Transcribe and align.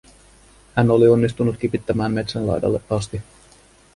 Hän 0.75 0.91
oli 0.91 1.07
onnistunut 1.07 1.57
kipittämään 1.57 2.11
metsän 2.11 2.47
laidalle 2.47 2.81
asti. 2.89 3.21